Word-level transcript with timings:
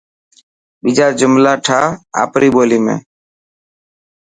ٻيجا 0.81 1.07
جملا 1.19 1.53
ٺاهه 1.65 1.89
آپري 2.23 2.49
ٻولي 2.55 2.79
۾. 2.87 2.95